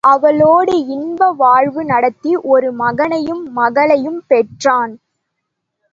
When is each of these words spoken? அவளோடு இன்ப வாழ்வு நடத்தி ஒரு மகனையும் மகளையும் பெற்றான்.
அவளோடு 0.03 0.85
இன்ப 0.87 1.27
வாழ்வு 1.31 1.81
நடத்தி 1.85 2.35
ஒரு 2.35 2.69
மகனையும் 2.73 3.43
மகளையும் 3.53 4.23
பெற்றான். 4.27 4.93